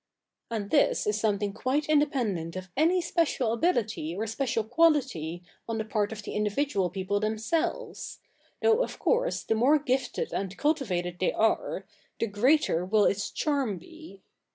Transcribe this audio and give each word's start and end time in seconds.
And 0.49 0.71
this 0.71 1.05
is 1.05 1.19
something 1.19 1.53
quite 1.53 1.85
independent 1.87 2.55
of 2.55 2.71
any 2.75 3.01
special 3.01 3.53
ability 3.53 4.15
or 4.15 4.25
special 4.25 4.63
quality 4.63 5.43
on 5.69 5.77
the 5.77 5.85
part 5.85 6.11
of 6.11 6.23
the 6.23 6.31
individual 6.33 6.89
people 6.89 7.19
themselves; 7.19 8.17
though 8.63 8.81
of 8.81 8.97
course 8.97 9.43
the 9.43 9.53
more 9.53 9.77
gifted 9.77 10.33
and 10.33 10.57
cultivated 10.57 11.17
they 11.19 11.31
are, 11.33 11.85
the 12.19 12.25
greater 12.25 12.83
will 12.83 13.05
its 13.05 13.29
charm 13.29 13.77
be.' 13.77 14.23